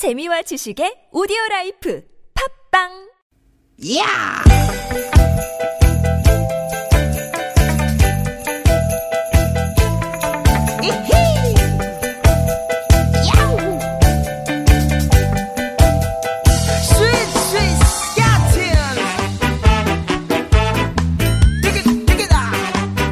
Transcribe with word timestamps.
재미와 0.00 0.40
지식의 0.40 1.12
오디오 1.12 1.36
라이프 1.50 2.00
팝빵 2.32 2.88
야! 3.98 4.06
이히! 10.82 11.54
야우! 13.28 13.58
스윗 16.80 17.12
스윗! 17.36 17.60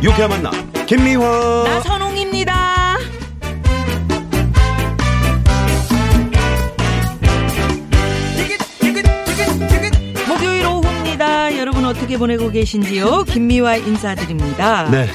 유쾌한 0.02 0.30
만남 0.30 0.86
김미화 0.86 1.64
나선홍 1.64 2.07
보내고 12.18 12.50
계신지요? 12.50 13.24
김미화 13.24 13.76
인사드립니다. 13.76 14.90
네 14.90 15.08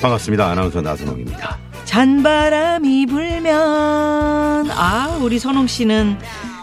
반갑습니다 0.00 0.46
아나운서 0.50 0.80
나선홍입니다 0.80 1.58
찬바람이 1.84 3.06
불면 3.06 4.70
아 4.70 5.18
우리 5.20 5.38
선홍 5.38 5.66
씨는 5.66 6.18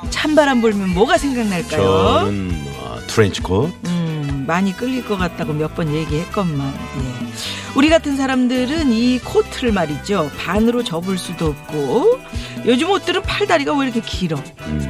찬바람 0.10 0.62
불면 0.62 0.94
뭐가 0.94 1.18
생각날까요? 1.18 1.82
저는 1.82 2.52
어, 2.80 2.98
트렌치 3.08 3.42
코트 3.42 3.74
음, 3.88 4.46
많이 4.48 4.76
끌릴 4.76 5.06
것 5.06 5.18
같다고 5.18 5.54
몇 5.54 5.76
번 5.76 5.94
얘기했건만. 5.94 6.68
예. 6.68 7.28
우리 7.76 7.90
같은 7.90 8.16
사람들은 8.16 8.92
이 8.92 9.20
코트를 9.20 9.72
말이죠. 9.74 10.32
반으로 10.38 10.84
접을 10.84 11.18
수도 11.18 11.48
없고 11.48 12.20
요즘 12.66 12.90
옷들은 12.90 13.22
팔다리가 13.24 13.74
왜 13.78 13.86
이렇게 13.88 14.00
길어? 14.02 14.42
음, 14.62 14.90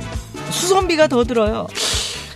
수선비가 0.52 1.08
더 1.08 1.24
들어요. 1.24 1.68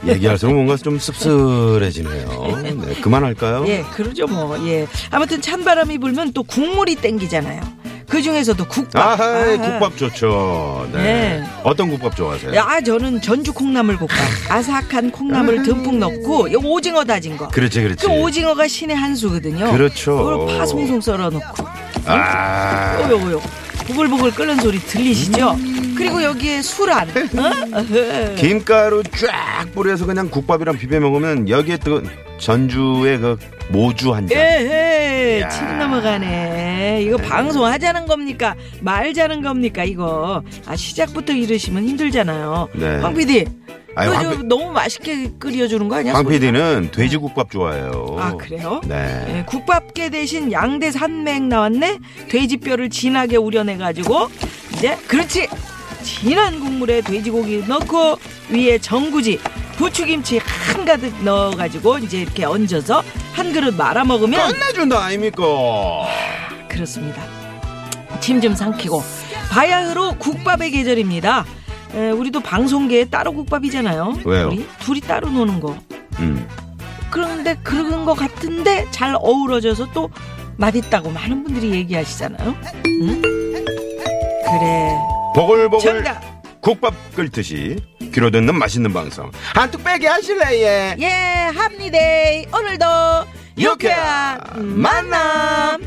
얘기할수록 0.05 0.55
뭔가 0.55 0.75
좀 0.77 0.97
씁쓸해지네요 0.99 2.59
네, 2.63 2.75
그만할까요? 3.01 3.65
예, 3.67 3.83
그러죠 3.93 4.25
뭐. 4.27 4.57
예. 4.67 4.87
아무튼 5.11 5.41
찬바람이 5.41 5.97
불면 5.99 6.33
또 6.33 6.43
국물이 6.43 6.95
땡기잖아요. 6.95 7.61
그 8.07 8.21
중에서도 8.21 8.67
국밥. 8.67 9.01
아하 9.21 9.23
아하. 9.25 9.57
국밥 9.57 9.95
좋죠 9.97 10.89
네. 10.91 11.01
네. 11.01 11.43
어떤 11.63 11.89
국밥 11.89 12.13
좋아하세요? 12.15 12.53
야, 12.55 12.81
저는 12.81 13.21
전주 13.21 13.53
콩나물 13.53 13.97
국밥. 13.97 14.17
아삭한 14.49 15.11
콩나물 15.11 15.63
듬뿍 15.63 15.97
넣고 15.97 16.47
이 16.49 16.55
오징어 16.55 17.05
다진 17.05 17.37
거. 17.37 17.47
그렇지 17.47 17.81
그렇지 17.81 18.05
그 18.05 18.11
오징어가 18.11 18.67
신의 18.67 18.95
한 18.97 19.15
수거든요. 19.15 19.71
그렇죠. 19.71 20.17
그걸 20.17 20.57
파 20.57 20.65
송송 20.65 20.99
썰어 20.99 21.29
넣고. 21.29 21.65
아 22.05 22.97
오요 23.07 23.15
오요. 23.25 23.41
부글부글 23.87 24.31
끓는 24.31 24.57
소리 24.57 24.79
들리시죠? 24.79 25.51
음. 25.51 25.90
그리고 26.01 26.23
여기에 26.23 26.61
술안. 26.61 27.07
어? 27.09 28.35
김가루 28.35 29.03
쫙 29.03 29.67
뿌려서 29.73 30.05
그냥 30.05 30.29
국밥이랑 30.29 30.77
비벼 30.77 30.99
먹으면 30.99 31.47
여기에 31.49 31.77
또 31.77 32.01
전주의 32.37 33.19
그 33.19 33.37
모주 33.69 34.13
한 34.13 34.27
잔 34.27 34.37
에헤, 34.37 35.41
야. 35.41 35.49
침 35.49 35.77
넘어가네. 35.79 37.03
이거 37.03 37.17
방송하자는 37.17 38.07
겁니까? 38.07 38.55
말자는 38.81 39.41
겁니까? 39.41 39.83
이거. 39.83 40.41
아, 40.65 40.75
시작부터 40.75 41.33
이러시면 41.33 41.87
힘들잖아요. 41.87 42.69
네. 42.73 42.97
황 42.99 43.13
PD. 43.13 43.45
그거 43.95 44.01
황좀 44.13 44.31
PD. 44.37 44.43
너무 44.47 44.71
맛있게 44.71 45.31
끓여주는 45.37 45.87
거 45.87 45.95
아니야? 45.97 46.13
황 46.13 46.23
소리가? 46.23 46.39
PD는 46.39 46.91
돼지국밥 46.91 47.51
좋아해요 47.51 48.15
아, 48.19 48.33
그래요? 48.37 48.79
네 48.85 49.25
예, 49.29 49.43
국밥게 49.45 50.09
대신 50.09 50.51
양대 50.51 50.91
산맥 50.91 51.43
나왔네? 51.43 51.99
돼지뼈를 52.29 52.89
진하게 52.89 53.35
우려내 53.37 53.77
가지고, 53.77 54.29
이제, 54.73 54.97
그렇지! 55.07 55.47
진한 56.03 56.59
국물에 56.59 57.01
돼지고기 57.01 57.63
넣고, 57.67 58.17
위에 58.49 58.77
전구지, 58.79 59.39
부추김치 59.77 60.39
한가득 60.39 61.23
넣어가지고, 61.23 61.99
이제 61.99 62.21
이렇게 62.21 62.45
얹어서 62.45 63.03
한 63.33 63.53
그릇 63.53 63.75
말아 63.75 64.03
먹으면, 64.03 64.51
끝내준다 64.51 64.99
아닙니까 65.03 65.43
그렇습니다. 66.67 67.21
침 68.19 68.39
좀 68.41 68.53
삼키고 68.55 69.01
바야흐로 69.49 70.15
국밥의 70.19 70.71
계절입니다. 70.71 71.45
에, 71.95 72.09
우리도 72.11 72.39
방송계에 72.41 73.05
따로 73.05 73.33
국밥이잖아요. 73.33 74.19
왜요? 74.25 74.47
우리 74.49 74.65
둘이 74.79 75.01
따로 75.01 75.29
노는 75.29 75.59
거. 75.59 75.75
음. 76.19 76.47
그런데 77.09 77.57
그런 77.63 78.05
거 78.05 78.13
같은데 78.13 78.87
잘 78.91 79.15
어우러져서 79.19 79.91
또 79.91 80.09
맛있다고 80.57 81.09
많은 81.09 81.43
분들이 81.43 81.71
얘기하시잖아요. 81.71 82.55
응? 83.01 83.21
그래. 83.21 84.97
보글보글 85.35 85.79
정답. 86.03 86.21
국밥 86.61 86.93
끓듯이 87.15 87.77
귀로 88.13 88.29
듣는 88.29 88.55
맛있는 88.55 88.93
방송 88.93 89.31
한뚝 89.55 89.83
빼게 89.83 90.07
하실래 90.07 90.61
예 90.61 90.95
예, 90.99 91.07
합니다. 91.57 91.97
오늘도 92.57 92.85
유쾌한 93.57 94.39
만남. 94.59 95.81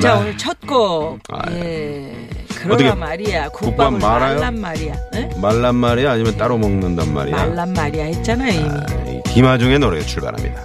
자, 0.00 0.14
네. 0.14 0.20
오늘 0.20 0.38
첫 0.38 0.56
곡. 0.60 1.18
아, 1.32 1.42
예. 1.50 2.28
그러나 2.60 2.74
어떻게, 2.74 2.94
말이야. 2.94 3.48
국밥 3.48 3.90
국밥은 3.90 3.98
말아요? 3.98 4.34
말란 4.36 4.60
말이야. 4.60 4.94
예? 5.16 5.30
말란 5.40 5.74
말이야 5.74 6.12
아니면 6.12 6.36
따로 6.36 6.56
먹는단 6.56 7.12
말이야 7.12 7.36
말란 7.36 7.72
말이야 7.72 8.04
했잖아요, 8.04 8.50
이미. 8.52 8.68
아, 8.68 8.86
이 9.10 9.20
김하중의 9.32 9.78
노래 9.80 10.00
출발합니다 10.00 10.62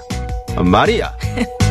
어, 0.58 0.64
마리아 0.64 1.12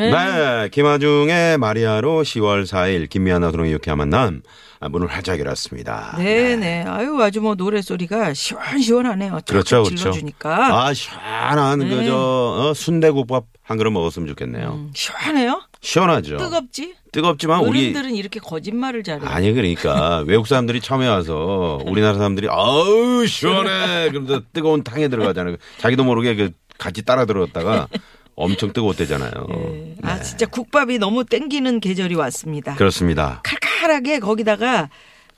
예? 0.00 0.10
네 0.10 0.68
김하중의 0.70 1.58
마리아로 1.58 2.22
10월 2.22 2.64
4일 2.64 3.08
김미아나 3.08 3.50
도롱이 3.50 3.70
이렇게 3.70 3.94
만남 3.94 4.42
아, 4.80 4.88
문을 4.88 5.08
활짝 5.08 5.38
열었습니다 5.38 6.14
네, 6.18 6.56
네. 6.56 6.84
아유, 6.86 7.20
아주 7.22 7.42
뭐 7.42 7.54
노래 7.54 7.82
소리가 7.82 8.32
시원시원하네요. 8.32 9.40
그렇죠, 9.46 9.62
쫙 9.62 9.82
그렇죠. 9.82 9.96
질러주니까. 9.96 10.86
아 10.86 10.94
시원한 10.94 11.80
네. 11.80 11.88
그저 11.88 12.16
어, 12.16 12.72
순대국밥 12.74 13.44
한 13.62 13.76
그릇 13.76 13.90
먹었으면 13.90 14.26
좋겠네요 14.28 14.72
음, 14.72 14.90
시원해요? 14.94 15.60
시원하죠 15.82 16.38
뜨겁지? 16.38 16.94
뜨겁지만 17.12 17.60
우리 17.60 17.90
어른들은 17.90 18.14
이렇게 18.14 18.40
거짓말을 18.40 19.02
잘해. 19.02 19.26
아니 19.26 19.52
그러니까 19.52 20.22
외국 20.28 20.46
사람들이 20.46 20.80
처음에 20.80 21.06
와서 21.08 21.80
우리나라 21.84 22.14
사람들이 22.14 22.48
아우 22.50 23.26
시원해 23.26 24.08
그러면서 24.10 24.40
뜨거운 24.52 24.82
탕에 24.84 25.08
들어가잖아요. 25.08 25.56
자기도 25.78 26.04
모르게 26.04 26.36
그 26.36 26.50
같이 26.78 27.02
따라 27.02 27.24
들어갔다가 27.26 27.88
엄청 28.36 28.72
뜨거웠대잖아요. 28.72 29.30
예. 29.50 29.96
아, 30.02 30.20
진짜 30.20 30.46
국밥이 30.46 30.98
너무 30.98 31.24
땡기는 31.24 31.80
계절이 31.80 32.14
왔습니다. 32.14 32.74
그렇습니다. 32.76 33.42
칼칼하게 33.44 34.18
거기다가 34.20 34.88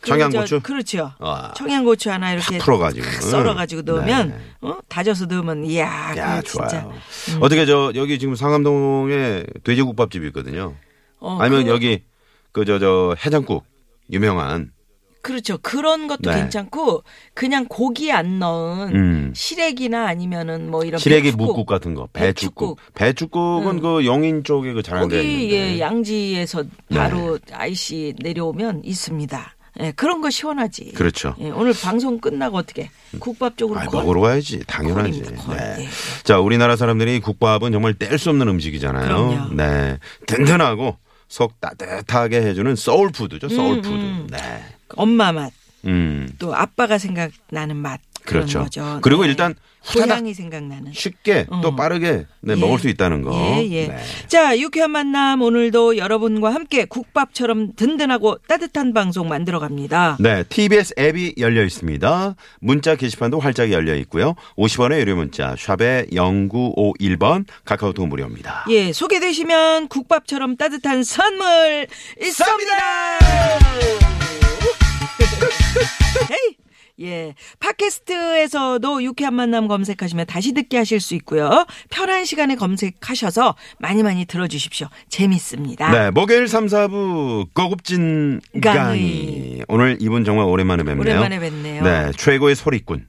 그 0.01 0.09
청양고추? 0.09 0.47
저- 0.49 0.59
그렇죠. 0.61 1.13
아. 1.21 1.53
청양고추 1.57 2.11
하나 2.11 2.33
이렇게 2.33 2.59
탁 2.59 2.65
풀어가지고. 2.65 3.05
탁 3.05 3.23
썰어가지고 3.23 3.83
넣으면 3.83 4.29
네. 4.31 4.37
어? 4.63 4.79
다져서 4.89 5.27
넣으면 5.27 5.65
이야, 5.65 6.15
야. 6.17 6.41
좋아요. 6.43 6.93
어떻게 7.41 7.67
저 7.67 7.93
여기 7.95 8.19
지금 8.19 8.35
상암동에 8.35 9.45
돼지국밥집이 9.65 10.27
있거든요. 10.29 10.75
어, 11.21 11.39
아니면 11.41 11.63
그거- 11.65 11.75
여기 11.75 12.03
그저저 12.53 13.15
해장국 13.25 13.65
유명한 14.11 14.73
그렇죠. 15.23 15.57
그런 15.63 16.09
것도 16.09 16.31
네. 16.31 16.37
괜찮고 16.41 17.05
그냥 17.33 17.67
고기 17.69 18.13
안 18.13 18.39
넣은 18.41 18.95
음. 18.95 19.33
시래기나 19.35 20.07
아니면은 20.07 20.71
뭐 20.71 20.85
이런 20.85 20.99
시래기 20.99 21.29
배추국. 21.29 21.47
뭇국 21.47 21.67
같은 21.67 21.95
거 21.95 22.09
배추국. 22.13 22.77
배추국. 22.77 22.95
배추국은 22.95 23.81
그 23.81 24.05
용인 24.05 24.45
쪽에 24.45 24.73
그 24.73 24.83
잘하는 24.83 25.09
데 25.09 25.17
거기. 25.19 25.53
예, 25.53 25.79
양지에서 25.79 26.65
네. 26.89 26.99
바로 26.99 27.39
IC 27.53 28.15
내려오면 28.19 28.83
있습니다. 28.85 29.57
예, 29.81 29.93
그런 29.93 30.21
거 30.21 30.29
시원하지. 30.29 30.93
그렇죠. 30.93 31.35
예, 31.41 31.49
오늘 31.51 31.73
방송 31.73 32.19
끝나고 32.19 32.59
어떻게 32.59 32.91
국밥 33.19 33.57
쪽으로 33.57 33.81
아, 33.81 33.87
call? 33.87 34.01
먹으러 34.03 34.21
가야지. 34.23 34.61
당연하지. 34.67 35.23
call. 35.23 35.57
네. 35.57 35.77
예. 35.85 35.89
자, 36.25 36.41
우리나라 36.41 36.77
사람들이 36.77 37.21
국밥은 37.21 37.73
정말 37.73 37.95
뗄 37.95 38.19
수 38.19 38.29
없는 38.31 38.49
음식이잖아요. 38.49 39.07
그럼요. 39.07 39.55
네. 39.55 39.99
든든하고 40.27 40.99
속 41.33 41.59
따뜻하게 41.63 42.43
해주는 42.43 42.77
soul 42.77 43.01
food죠. 43.01 43.49
soul 43.49 43.66
food. 43.66 43.89
음. 43.89 44.27
네. 44.31 44.39
엄마 44.97 45.33
맛, 45.33 45.51
음. 45.87 46.31
또 46.39 46.55
아빠가 46.55 46.99
생각나는 46.99 47.77
맛. 47.77 48.03
그렇죠. 48.25 48.61
거죠. 48.61 48.99
그리고 49.03 49.23
네. 49.23 49.29
일단 49.31 49.55
고향이 49.93 50.33
생각나는. 50.33 50.93
쉽게 50.93 51.47
또 51.63 51.69
어. 51.69 51.75
빠르게 51.75 52.27
네, 52.41 52.55
예. 52.55 52.57
먹을 52.57 52.79
수 52.79 52.89
있다는 52.89 53.23
거. 53.23 53.33
예, 53.57 53.69
예. 53.69 53.89
네. 53.89 53.99
자, 54.29 54.57
유쾌한 54.59 54.93
만남 54.93 55.43
오늘도 55.43 55.97
여러분과 55.97 56.55
함께 56.55 56.85
국밥처럼 56.85 57.75
든든하고 57.75 58.39
따뜻한 58.47 58.95
방송 58.95 59.29
만들어 59.29 59.59
갑니다. 59.59 60.17
네, 60.21 60.45
TBS 60.45 60.95
앱이 60.99 61.35
열려 61.39 61.65
있습니다. 61.65 62.37
문자 62.61 62.95
게시판도 62.95 63.41
활짝 63.41 63.73
열려 63.73 63.97
있고요. 63.97 64.35
50원의 64.57 65.01
유료 65.01 65.17
문자 65.17 65.57
샵에 65.59 66.07
0951번 66.13 67.47
카카오톡 67.65 68.07
무료입니다. 68.07 68.67
예, 68.71 68.93
소개되시면 68.93 69.89
국밥처럼 69.89 70.57
따뜻한 70.57 71.03
선물 71.03 71.89
있습니다. 72.21 72.73
헤이. 76.31 76.62
예. 77.01 77.35
팟캐스트에서도 77.59 79.03
유쾌한 79.03 79.35
만남 79.35 79.67
검색하시면 79.69 80.27
다시 80.27 80.53
듣게 80.53 80.77
하실 80.77 81.01
수 81.01 81.15
있고요. 81.15 81.65
편한 81.91 82.25
시간에 82.25 82.55
검색하셔서 82.55 83.57
많이 83.79 84.03
많이 84.03 84.25
들어주십시오. 84.25 84.89
재밌습니다. 85.09 85.91
네, 85.91 86.11
목요일 86.11 86.49
3, 86.49 86.67
4부 86.67 87.49
고급진 87.55 88.41
강의. 88.63 89.65
오늘 89.69 89.97
이분 90.01 90.25
정말 90.25 90.47
오랜만에 90.47 90.83
뵙네요. 90.85 91.01
오랜만에 91.01 91.39
뵙네요. 91.41 91.83
네, 91.83 92.13
최고의 92.17 92.55
소리꾼 92.55 93.07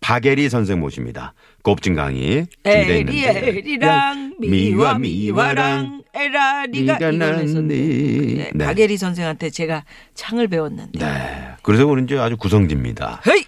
박예리 0.00 0.48
선생 0.48 0.80
모십니다. 0.80 1.34
고급진 1.62 1.94
강의 1.94 2.46
준비되어 2.64 2.72
에리 2.72 2.98
있는데. 3.00 3.48
에리랑 3.48 4.34
미와 4.40 4.98
미와랑 4.98 5.99
에라리가 6.14 6.98
네가 6.98 7.10
이걸 7.10 7.38
했었는데 7.38 7.74
났니. 7.74 8.34
네, 8.36 8.50
네. 8.54 8.64
박예리 8.64 8.96
선생한테 8.96 9.50
제가 9.50 9.84
창을 10.14 10.48
배웠는데 10.48 10.98
네, 10.98 11.48
그래서 11.62 11.86
그런지 11.86 12.16
아주 12.18 12.36
구성집니다. 12.36 13.22
헤이 13.26 13.42
네. 13.42 13.44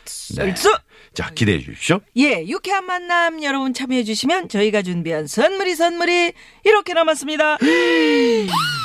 썰써 0.55 0.71
자, 1.15 1.31
기대해 1.35 1.59
주십시오. 1.59 2.01
예 2.17 2.45
유쾌한 2.47 2.87
만남 2.87 3.43
여러분 3.43 3.75
참여해 3.75 4.05
주시면 4.05 4.49
저희가 4.49 4.83
준비한 4.83 5.27
선물이 5.27 5.75
선물이 5.75 6.33
이렇게 6.65 6.95
남았습니다 6.95 7.59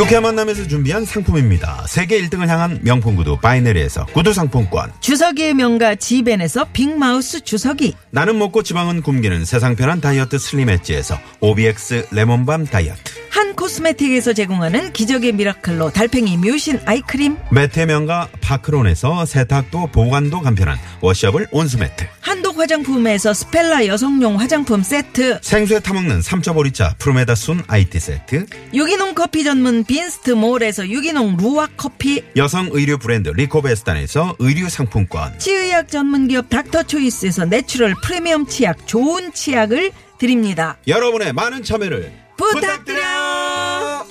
유쾌한 0.00 0.22
만남에서 0.22 0.66
준비한 0.66 1.04
상품입니다. 1.04 1.84
세계 1.86 2.18
1등을 2.22 2.46
향한 2.46 2.80
명품 2.82 3.16
구두 3.16 3.36
바이네리에서 3.36 4.06
구두 4.06 4.32
상품권. 4.32 4.90
주석이의 5.00 5.52
명가 5.52 5.94
지벤에서 5.94 6.64
빅마우스 6.72 7.42
주석이 7.42 7.92
나는 8.08 8.38
먹고 8.38 8.62
지방은 8.62 9.02
굶기는 9.02 9.44
세상 9.44 9.76
편한 9.76 10.00
다이어트 10.00 10.38
슬림 10.38 10.70
엣지에서 10.70 11.18
오비엑스 11.40 12.06
레몬밤 12.12 12.64
다이어트. 12.64 13.12
한 13.60 13.66
코스메틱에서 13.66 14.32
제공하는 14.32 14.90
기적의 14.94 15.32
미라클로 15.32 15.90
달팽이 15.90 16.38
뮤신 16.38 16.80
아이크림 16.86 17.36
매트의 17.50 17.84
명가 17.84 18.30
파크론에서 18.40 19.26
세탁도 19.26 19.88
보관도 19.88 20.40
간편한 20.40 20.78
워셔블 21.02 21.48
온수매트. 21.52 22.06
한독 22.20 22.58
화장품에서 22.58 23.34
스펠라 23.34 23.86
여성용 23.86 24.40
화장품 24.40 24.82
세트 24.82 25.40
생수에 25.42 25.80
타먹는 25.80 26.20
3.5리차 26.20 26.96
프로메다 26.96 27.34
순 27.34 27.62
아이티 27.66 28.00
세트. 28.00 28.46
유기농 28.72 29.14
커피 29.14 29.44
전문 29.44 29.84
빈스트 29.84 30.30
몰에서 30.30 30.88
유기농 30.88 31.36
루아 31.36 31.68
커피 31.76 32.24
여성 32.36 32.70
의류 32.72 32.96
브랜드 32.96 33.28
리코베스탄에서 33.28 34.36
의류 34.38 34.70
상품권. 34.70 35.38
치의학 35.38 35.90
전문기업 35.90 36.48
닥터초이스에서 36.48 37.44
natural 37.44 37.94
프리미엄 38.02 38.46
치약 38.46 38.86
좋은 38.86 39.34
치약을 39.34 39.92
드립니다. 40.16 40.78
여러분의 40.86 41.34
많은 41.34 41.62
참여를 41.62 42.29
부탁드려요. 42.40 44.06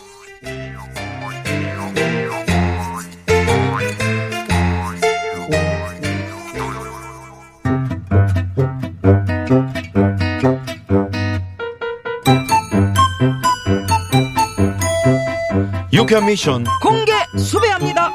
유쾌한 15.91 16.25
미션. 16.27 16.65
공개 16.81 17.11
수배합니다. 17.37 18.11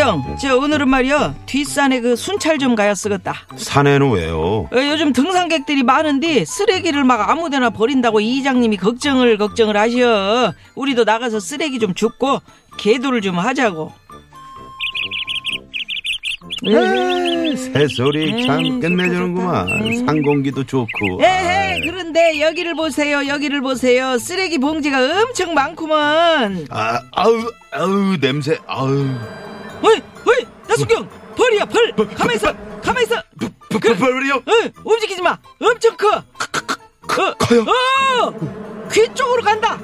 나순경, 0.00 0.36
저 0.38 0.56
오늘은 0.56 0.88
말이야 0.88 1.34
뒷산에 1.46 2.00
그 2.00 2.16
순찰 2.16 2.58
좀 2.58 2.74
가야 2.74 2.94
쓰겠다. 2.94 3.34
사내는 3.56 4.10
왜요? 4.10 4.68
어, 4.72 4.76
요즘 4.76 5.12
등산객들이 5.12 5.82
많은데 5.82 6.44
쓰레기를 6.46 7.04
막 7.04 7.28
아무데나 7.28 7.68
버린다고 7.70 8.20
이장님이 8.20 8.78
걱정을 8.78 9.36
걱정을 9.36 9.76
하셔. 9.76 10.54
우리도 10.74 11.04
나가서 11.04 11.38
쓰레기 11.38 11.78
좀 11.78 11.92
줍고 11.94 12.40
개도를 12.78 13.20
좀 13.20 13.38
하자고. 13.38 13.92
새소리 17.72 18.46
참 18.46 18.58
음, 18.64 18.80
끝내주는구만. 18.80 19.68
좋다. 19.68 19.84
음. 19.84 20.06
상공기도 20.06 20.64
좋고. 20.64 21.20
에헤, 21.22 21.80
그런데 21.84 22.40
여기를 22.40 22.74
보세요, 22.74 23.26
여기를 23.26 23.60
보세요. 23.60 24.18
쓰레기 24.18 24.58
봉지가 24.58 25.22
엄청 25.22 25.52
많구먼. 25.52 26.66
아, 26.70 27.00
아우, 27.12 27.50
아우, 27.72 28.16
냄새, 28.18 28.58
아우. 28.66 29.06
나순경, 30.80 31.08
벌이야, 31.36 31.64
벌. 31.66 31.94
가만 32.14 32.36
있어, 32.36 32.54
가만 32.80 33.02
있어. 33.02 33.22
벌벌이요? 33.70 34.34
어, 34.36 34.82
움직이지 34.84 35.20
마. 35.20 35.38
엄청 35.60 35.96
커. 35.96 36.08
어, 36.16 37.34
커요? 37.38 37.64
어, 38.22 38.88
귀 38.90 39.06
쪽으로 39.14 39.42
간다. 39.42 39.78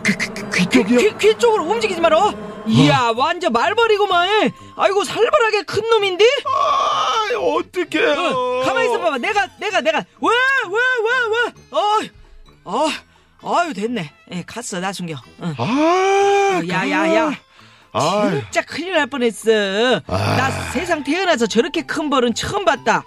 귀 0.54 0.66
쪽이요? 0.66 0.98
귀, 0.98 1.18
귀 1.18 1.38
쪽으로 1.38 1.64
움직이지 1.64 2.00
마라. 2.00 2.32
이야, 2.66 3.12
완전 3.14 3.52
말벌이구만. 3.52 4.50
아이고, 4.76 5.04
살벌하게 5.04 5.62
큰 5.62 5.88
놈인데? 5.88 6.24
아, 6.46 7.36
어떡해요. 7.38 8.12
어, 8.12 8.62
가만히 8.64 8.88
있어 8.88 8.98
봐봐. 8.98 9.18
내가, 9.18 9.48
내가, 9.60 9.80
내가. 9.82 9.98
왜, 10.20 10.28
왜, 10.66 10.72
왜, 11.04 11.44
왜. 11.44 11.52
어, 12.64 12.88
어, 13.42 13.54
아유, 13.54 13.72
됐네. 13.74 14.12
예, 14.32 14.42
갔어, 14.46 14.80
나순경. 14.80 15.18
어. 15.40 15.54
아, 15.58 16.62
야, 16.68 16.90
야, 16.90 17.14
야. 17.14 17.45
아, 17.96 18.30
진짜 18.30 18.62
큰일 18.62 18.92
날 18.94 19.06
뻔했어. 19.06 19.50
아. 20.06 20.36
나 20.36 20.50
세상 20.72 21.02
태어나서 21.02 21.46
저렇게 21.46 21.82
큰 21.82 22.10
벌은 22.10 22.34
처음 22.34 22.64
봤다. 22.64 23.04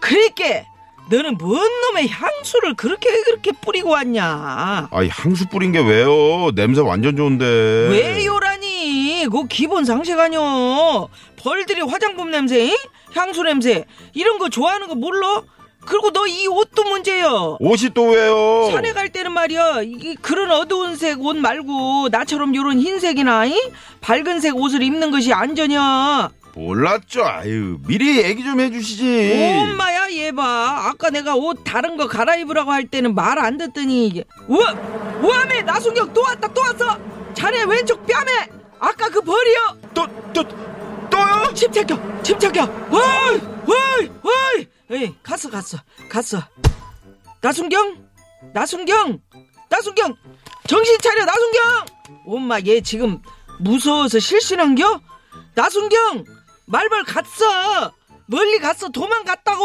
그러니까 0.00 0.66
너는 1.10 1.36
뭔 1.36 1.58
놈의 1.92 2.08
향수를 2.08 2.74
그렇게 2.74 3.10
그렇게 3.24 3.52
뿌리고 3.52 3.90
왔냐? 3.90 4.88
아이, 4.90 5.08
향수 5.08 5.46
뿌린 5.48 5.72
게 5.72 5.80
왜요? 5.80 6.50
냄새 6.54 6.80
완전 6.80 7.16
좋은데. 7.16 7.44
왜요라니? 7.90 9.26
그 9.30 9.46
기본 9.48 9.84
상식 9.84 10.18
아니여. 10.18 11.08
벌들이 11.36 11.82
화장품 11.82 12.30
냄새, 12.30 12.66
잉? 12.66 12.76
향수 13.14 13.42
냄새 13.42 13.84
이런 14.14 14.38
거 14.38 14.48
좋아하는 14.48 14.88
거 14.88 14.94
몰라? 14.94 15.42
그리고 15.84 16.10
너 16.10 16.26
이 16.26 16.46
옷도 16.46 16.84
문제여. 16.84 17.58
옷이 17.60 17.90
또 17.94 18.04
왜요? 18.10 18.70
산에 18.72 18.92
갈 18.92 19.08
때는 19.10 19.32
말이야 19.32 19.82
이게 19.82 20.14
그런 20.20 20.50
어두운 20.50 20.96
색 20.96 21.18
옷 21.20 21.36
말고 21.36 22.08
나처럼 22.10 22.54
요런 22.54 22.78
흰색이나 22.80 23.46
잉? 23.46 23.56
밝은색 24.00 24.56
옷을 24.56 24.82
입는 24.82 25.10
것이 25.10 25.32
안전이야. 25.32 26.30
몰랐죠. 26.54 27.24
아유, 27.24 27.78
미리 27.86 28.18
얘기 28.22 28.44
좀 28.44 28.60
해주시지. 28.60 29.56
엄마야 29.60 30.10
얘 30.12 30.32
봐. 30.32 30.84
아까 30.88 31.10
내가 31.10 31.34
옷 31.34 31.62
다른 31.64 31.96
거 31.96 32.06
갈아입으라고 32.06 32.70
할 32.70 32.86
때는 32.86 33.14
말 33.14 33.38
안 33.38 33.56
듣더니 33.56 34.22
우와 34.48 34.74
우아매 35.22 35.62
나순경 35.62 36.12
또 36.12 36.22
왔다 36.22 36.48
또 36.52 36.60
왔어. 36.60 36.98
자네 37.34 37.64
왼쪽 37.64 38.06
뺨에 38.06 38.48
아까 38.78 39.08
그 39.08 39.20
벌이요. 39.20 39.56
또, 39.94 40.06
또, 40.32 40.42
또요? 41.10 41.52
침착겨 41.54 41.98
침착겨. 42.22 42.68
어이 43.66 44.10
어이 44.22 44.68
어이. 44.90 45.14
갔어 45.22 45.50
갔어 45.50 45.78
갔어. 46.08 46.38
나순경 47.40 47.96
나순경 48.54 49.20
나순경 49.68 50.16
정신 50.66 50.98
차려 50.98 51.24
나순경. 51.24 51.84
엄마 52.26 52.58
얘 52.66 52.80
지금 52.80 53.20
무서워서 53.60 54.18
실신한겨? 54.18 55.00
나순경 55.54 56.24
말벌 56.66 57.04
갔어. 57.04 57.92
멀리 58.26 58.58
갔어 58.58 58.88
도망갔다고. 58.88 59.62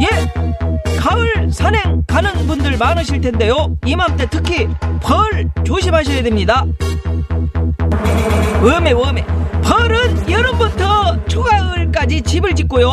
예, 0.00 0.98
가을 0.98 1.50
산행 1.52 2.02
가는 2.06 2.46
분들 2.46 2.76
많으실 2.78 3.20
텐데요. 3.20 3.76
이맘때 3.84 4.26
특히 4.30 4.68
벌 5.02 5.50
조심하셔야 5.64 6.22
됩니다. 6.22 6.64
웜에 8.62 8.92
웜에 8.92 9.24
벌은 9.62 10.30
여름부터 10.30 11.24
초가을까지 11.26 12.22
집을 12.22 12.54
짓고요. 12.54 12.92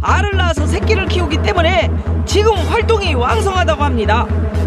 알을 0.00 0.36
낳아서 0.36 0.66
새끼를 0.66 1.06
키우기 1.06 1.42
때문에 1.42 1.90
지금 2.24 2.54
활동이 2.54 3.14
왕성하다고 3.14 3.82
합니다. 3.84 4.22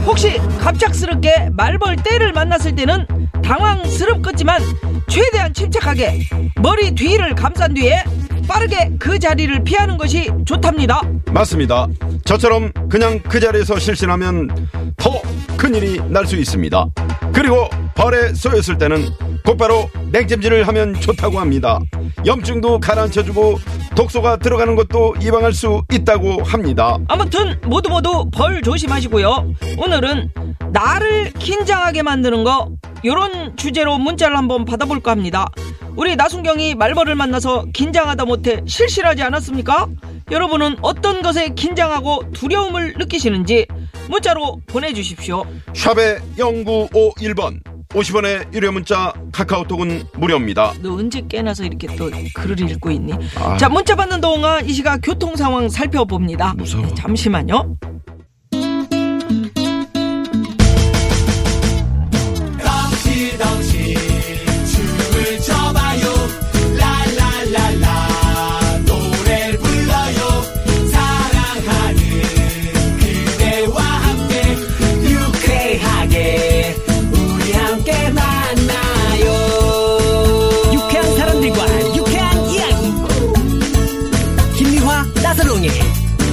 혹시 0.05 0.37
갑작스럽게 0.59 1.49
말벌 1.53 1.97
떼를 1.97 2.33
만났을 2.33 2.75
때는 2.75 3.05
당황스럽겠지만 3.43 4.61
최대한 5.07 5.53
침착하게 5.53 6.21
머리 6.61 6.93
뒤를 6.93 7.35
감싼 7.35 7.73
뒤에 7.73 8.03
빠르게 8.47 8.91
그 8.97 9.19
자리를 9.19 9.63
피하는 9.63 9.97
것이 9.97 10.31
좋답니다. 10.45 11.01
맞습니다. 11.31 11.87
저처럼 12.25 12.71
그냥 12.89 13.19
그 13.27 13.39
자리에서 13.39 13.77
실신하면 13.77 14.49
더 14.97 15.21
큰일이 15.57 16.01
날 16.09 16.25
수 16.25 16.35
있습니다. 16.35 16.85
그리고 17.33 17.69
벌에 17.95 18.33
쏘였을 18.33 18.77
때는 18.77 19.07
곧바로 19.49 19.89
냉찜질을 20.11 20.67
하면 20.67 20.93
좋다고 20.93 21.39
합니다. 21.39 21.79
염증도 22.23 22.81
가라앉혀주고 22.81 23.57
독소가 23.95 24.37
들어가는 24.37 24.75
것도 24.75 25.15
예방할 25.23 25.53
수 25.53 25.81
있다고 25.91 26.43
합니다. 26.43 26.99
아무튼 27.07 27.59
모두 27.65 27.89
모두 27.89 28.29
벌 28.31 28.61
조심하시고요. 28.61 29.55
오늘은 29.79 30.31
나를 30.71 31.33
긴장하게 31.33 32.03
만드는 32.03 32.43
거 32.43 32.69
요런 33.03 33.57
주제로 33.57 33.97
문자를 33.97 34.37
한번 34.37 34.65
받아볼까 34.65 35.09
합니다. 35.09 35.47
우리 35.95 36.15
나순경이 36.15 36.75
말벌을 36.75 37.15
만나서 37.15 37.65
긴장하다 37.73 38.25
못해 38.25 38.61
실실하지 38.67 39.23
않았습니까? 39.23 39.87
여러분은 40.29 40.75
어떤 40.83 41.23
것에 41.23 41.55
긴장하고 41.55 42.31
두려움을 42.33 42.93
느끼시는지 42.99 43.65
문자로 44.09 44.61
보내주십시오. 44.67 45.43
샵의 45.73 46.19
0951번 46.37 47.78
50원의 47.89 48.53
유료 48.53 48.71
문자 48.71 49.11
카카오톡은 49.31 50.03
무료입니다. 50.13 50.73
너 50.83 50.93
언제 50.93 51.21
깨나서 51.27 51.63
이렇게 51.63 51.87
또 51.95 52.11
글을 52.35 52.59
읽고 52.69 52.91
있니? 52.91 53.13
아. 53.35 53.57
자, 53.57 53.67
문자 53.67 53.95
받는 53.95 54.21
동안 54.21 54.63
이 54.63 54.73
시각 54.73 54.99
교통 55.01 55.35
상황 55.35 55.67
살펴봅니다. 55.67 56.53
무서워. 56.55 56.85
네, 56.85 56.93
잠시만요. 56.93 57.77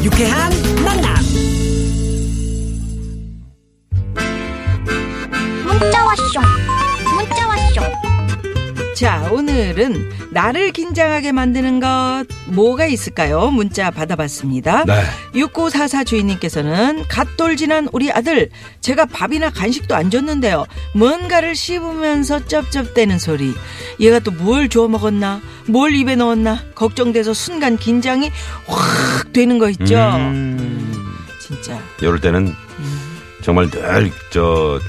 유쾌한 0.04 0.52
만남 0.84 1.14
문자 5.64 6.04
왔쇼 6.04 6.40
문자 7.18 7.48
왔쇼 7.48 7.80
자, 8.94 9.28
오늘은 9.30 10.10
나를 10.30 10.72
긴장하게 10.72 11.32
만드는 11.32 11.80
것 11.80 12.24
뭐가 12.46 12.86
있을까요? 12.86 13.50
문자 13.50 13.90
받아봤습니다. 13.90 14.84
네. 14.84 15.02
6944 15.34 16.04
주인님께서는 16.04 17.04
갓돌 17.08 17.56
지난 17.56 17.88
우리 17.92 18.10
아들 18.10 18.48
제가 18.80 19.04
밥이나 19.06 19.50
간식도 19.50 19.94
안 19.94 20.10
줬는데요. 20.10 20.66
뭔가를 20.94 21.54
씹으면서 21.56 22.46
쩝쩝대는 22.46 23.18
소리. 23.18 23.52
얘가 24.00 24.18
또 24.20 24.30
뭘 24.32 24.68
주워 24.68 24.88
먹었나? 24.88 25.40
뭘 25.66 25.94
입에 25.94 26.14
넣었나? 26.16 26.62
걱정돼서 26.74 27.32
순간 27.34 27.76
긴장이 27.78 28.30
확 28.66 29.15
되는 29.36 29.58
거 29.58 29.68
있죠. 29.68 29.94
음, 29.98 31.04
진짜. 31.38 31.78
이럴 32.00 32.18
때는 32.20 32.54
정말 33.42 33.68
늘 33.70 34.10
저 34.30 34.80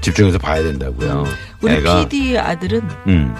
집중해서 0.00 0.36
봐야 0.38 0.62
된다고요. 0.62 1.24
우리 1.62 1.74
애가 1.74 2.00
PD 2.08 2.36
아들은 2.38 2.82
음, 3.06 3.34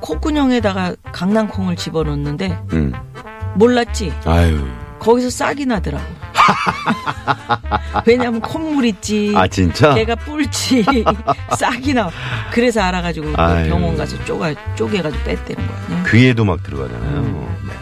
콧구녕에다가 0.00 0.94
강낭콩을 1.12 1.76
집어넣는데 1.76 2.58
음. 2.72 2.92
몰랐지? 3.56 4.12
아유. 4.24 4.66
거기서 4.98 5.28
싹이 5.30 5.66
나더라고. 5.66 6.04
왜냐면 8.06 8.40
콧물 8.40 8.86
있지. 8.86 9.32
아 9.36 9.46
진짜? 9.46 9.94
걔가 9.94 10.14
뿔지 10.16 10.84
싹이 11.56 11.92
나. 11.94 12.10
그래서 12.52 12.80
알아가지고 12.80 13.32
그 13.32 13.40
아유. 13.40 13.68
병원 13.68 13.96
가서 13.96 14.22
쪼가 14.24 14.52
쪼개가지고 14.76 15.22
뺐다는 15.24 15.66
거야. 15.68 16.04
귀에도 16.10 16.44
막 16.44 16.62
들어가잖아요. 16.62 17.22
네. 17.66 17.72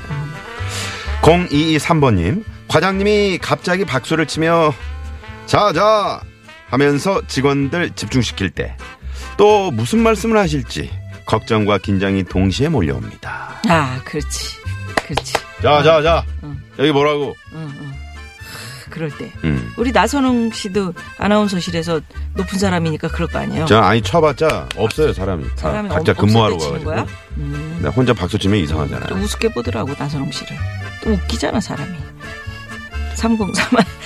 0223번님, 1.28 2.42
과장님이 2.68 3.38
갑자기 3.38 3.84
박수를 3.84 4.26
치며 4.26 4.72
자 5.46 5.72
자 5.72 6.20
하면서 6.70 7.20
직원들 7.26 7.90
집중시킬 7.94 8.50
때 8.50 8.74
또 9.36 9.70
무슨 9.70 10.00
말씀을 10.00 10.36
하실지 10.36 10.90
걱정과 11.26 11.78
긴장이 11.78 12.24
동시에 12.24 12.68
몰려옵니다. 12.68 13.60
아, 13.68 14.00
그렇지, 14.04 14.56
그렇지. 15.06 15.32
자, 15.62 15.82
자, 15.82 16.02
자. 16.02 16.24
응. 16.42 16.56
여기 16.78 16.90
뭐라고? 16.90 17.36
응, 17.52 17.72
응. 17.80 17.92
하, 18.88 18.90
그럴 18.94 19.10
때 19.16 19.30
음. 19.44 19.72
우리 19.76 19.92
나선홍 19.92 20.50
씨도 20.52 20.94
아나운서실에서 21.18 22.00
높은 22.34 22.58
사람이니까 22.58 23.08
그럴 23.08 23.28
거 23.28 23.38
아니에요. 23.38 23.66
저 23.66 23.78
아니 23.80 24.02
쳐봤자 24.02 24.68
없어요 24.76 25.12
사람이. 25.12 25.44
다 25.50 25.56
사람이 25.56 25.88
각자 25.88 26.12
없- 26.12 26.18
근무하러 26.18 26.54
없을 26.54 26.72
때 26.72 26.78
치는 26.78 26.84
가가지고. 26.94 27.12
거야? 27.12 27.18
음. 27.36 27.78
네, 27.82 27.88
혼자 27.88 28.12
박수 28.14 28.38
치면 28.38 28.58
좀 28.58 28.64
이상하잖아요. 28.64 29.22
우습게 29.24 29.52
보더라고 29.52 29.94
나선홍 29.98 30.30
씨를. 30.32 30.56
또 31.04 31.10
웃기잖아 31.12 31.60
사람이. 31.60 31.92
303 33.18 33.54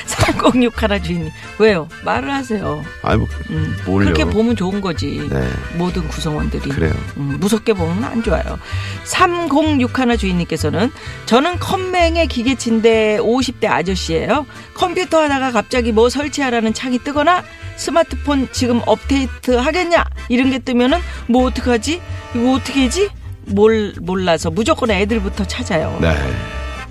306 0.07 0.83
하나 0.83 1.01
주인님 1.01 1.31
왜요? 1.59 1.87
말을 2.05 2.33
하세요. 2.33 2.83
아이 3.03 3.17
뭐 3.17 3.29
음. 3.51 3.77
뭘요? 3.85 4.07
그렇게 4.07 4.25
보면 4.25 4.57
좋은 4.57 4.81
거지. 4.81 5.29
네. 5.31 5.49
모든 5.77 6.09
구성원들이. 6.09 6.71
그래요. 6.71 6.93
음, 7.19 7.37
무섭게 7.39 7.75
보면 7.75 8.03
안 8.05 8.23
좋아요. 8.23 8.59
306 9.05 9.99
하나 9.99 10.17
주인님께서는 10.17 10.91
저는 11.27 11.59
컴맹의 11.59 12.27
기계치인데 12.29 13.19
50대 13.19 13.67
아저씨예요. 13.67 14.47
컴퓨터 14.75 15.21
하다가 15.21 15.53
갑자기 15.53 15.93
뭐 15.93 16.09
설치하라는 16.09 16.73
창이 16.73 16.99
뜨거나 17.01 17.45
스마트폰 17.77 18.49
지금 18.53 18.81
업데이트 18.87 19.53
하겠냐 19.53 20.05
이런 20.29 20.51
게 20.51 20.59
뜨면은 20.59 20.99
뭐 21.29 21.47
어떡하지? 21.47 22.01
이거 22.35 22.53
어떻게 22.55 22.85
하지? 22.85 23.11
몰 23.45 23.93
몰라서 24.01 24.51
무조건 24.51 24.91
애들부터 24.91 25.45
찾아요. 25.45 25.99
네. 26.01 26.15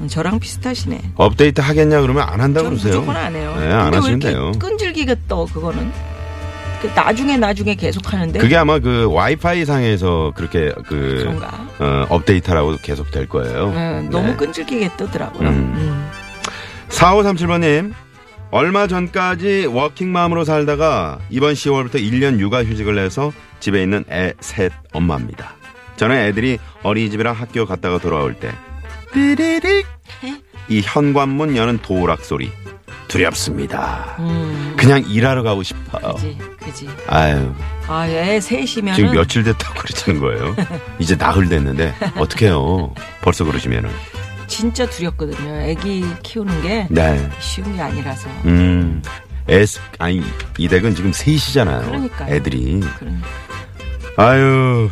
음, 0.01 0.08
저랑 0.08 0.39
비슷하시네. 0.39 1.13
업데이트 1.15 1.62
하겠냐 1.62 2.01
그러면 2.01 2.24
안 2.27 2.41
한다고 2.41 2.70
그러세요. 2.70 2.93
무조건 3.00 3.15
안 3.17 3.36
해요. 3.36 3.55
네, 3.60 3.72
안 3.72 3.93
하시면 3.93 4.20
돼요. 4.20 4.51
끈질기게 4.60 5.15
떠 5.27 5.46
그거는? 5.46 5.91
그 6.81 6.88
나중에 6.96 7.38
나중에 7.38 7.75
계속 7.75 8.12
하는데 8.12 8.39
그게 8.39 8.55
아마 8.55 8.79
그 8.79 9.08
와이파이 9.12 9.65
상에서 9.65 10.31
그렇게 10.36 10.72
그 10.88 11.20
그런가? 11.20 11.48
어, 11.79 12.05
업데이트라고 12.10 12.77
계속 12.81 13.12
될 13.12 13.27
거예요. 13.29 13.70
네, 13.72 14.01
너무 14.10 14.29
네. 14.29 14.36
끈질기게 14.36 14.89
뜨더라고요. 14.98 15.48
음. 15.48 15.74
음. 15.75 16.10
4537번님, 16.89 17.93
얼마 18.50 18.88
전까지 18.88 19.67
워킹맘으로 19.67 20.43
살다가 20.43 21.20
이번 21.29 21.53
10월부터 21.53 21.96
1년 21.96 22.39
육아휴직을 22.39 22.96
내서 22.96 23.31
집에 23.60 23.81
있는 23.84 24.03
애 24.10 24.34
셋 24.39 24.72
엄마입니다. 24.91 25.53
저는 25.98 26.15
애들이 26.17 26.58
어린이집이랑 26.81 27.36
학교 27.36 27.65
갔다가 27.67 28.00
돌아올 28.00 28.34
때, 28.34 28.51
삐리릭! 29.13 29.86
이 30.70 30.82
현관문 30.84 31.56
여는 31.58 31.80
도락 31.82 32.24
소리. 32.24 32.51
두렵습니다. 33.08 34.15
음, 34.20 34.74
그냥 34.77 35.03
일하러 35.06 35.44
가고 35.44 35.63
싶어요. 35.63 36.13
그지, 36.13 36.38
그지. 36.63 36.89
아유, 37.08 37.53
아, 37.88 38.08
애 38.08 38.39
셋이면은 38.39 38.96
지금 38.96 39.12
며칠 39.12 39.44
됐다고 39.44 39.82
그러시는 39.82 40.22
거예요. 40.22 40.56
이제 40.98 41.18
나흘 41.18 41.50
됐는데, 41.50 41.94
어떡해요. 42.18 42.94
벌써 43.22 43.44
그러시면은. 43.44 43.89
진짜 44.48 44.86
두렵거든요. 44.89 45.62
애기 45.62 46.06
키우는 46.24 46.62
게 46.62 46.88
네. 46.89 47.30
쉬운 47.39 47.75
게 47.75 47.82
아니라서. 47.82 48.30
음, 48.46 49.01
S, 49.50 49.82
아니, 50.00 50.22
이 50.58 50.68
댁은 50.70 50.96
지금 50.96 51.12
셋이잖아요. 51.12 51.82
그러니까요. 51.88 52.34
애들이. 52.34 52.80
그런 52.98 53.22
아유, 54.15 54.89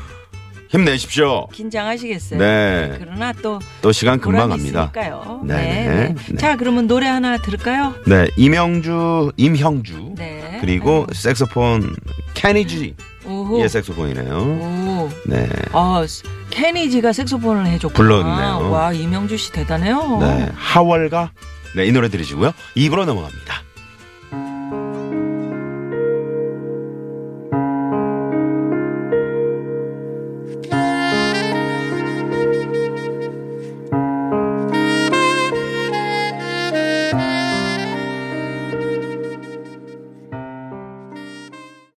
힘내십시오. 0.69 1.47
긴장하시겠어요. 1.47 2.39
네. 2.39 2.95
그러나 2.99 3.33
또 3.33 3.59
또 3.81 3.91
시간 3.91 4.19
금방 4.19 4.49
갑니다. 4.49 4.91
있으니까요. 4.93 5.41
네, 5.45 5.55
네, 5.55 5.63
네, 5.63 5.87
네. 6.09 6.15
네. 6.29 6.37
자, 6.37 6.55
그러면 6.57 6.87
노래 6.87 7.07
하나 7.07 7.37
들을까요? 7.37 7.95
네, 8.05 8.27
이명주, 8.37 9.31
임형주. 9.37 10.13
네. 10.17 10.57
그리고 10.61 11.07
색소폰, 11.11 11.95
케니지의 12.35 12.93
오호. 13.25 13.67
색소폰이네요. 13.67 14.33
오. 14.37 15.09
네. 15.25 15.49
아, 15.73 16.05
케니지가 16.49 17.13
색소폰을 17.13 17.65
해줬구나. 17.67 17.95
불렀네요. 17.97 18.71
와, 18.71 18.91
이명주 18.93 19.37
씨 19.37 19.51
대단해요. 19.51 20.19
네. 20.21 20.49
하월가. 20.55 21.31
네, 21.75 21.85
이 21.85 21.91
노래 21.91 22.09
들으시고요. 22.09 22.51
입으로 22.75 23.05
넘어갑니다. 23.05 23.61